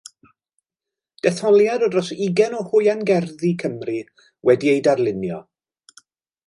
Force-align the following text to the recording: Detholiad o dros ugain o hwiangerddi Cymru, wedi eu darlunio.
Detholiad 1.25 1.85
o 1.87 1.89
dros 1.97 2.09
ugain 2.29 2.57
o 2.61 2.63
hwiangerddi 2.71 3.53
Cymru, 3.65 4.01
wedi 4.51 4.75
eu 4.75 4.85
darlunio. 4.89 5.41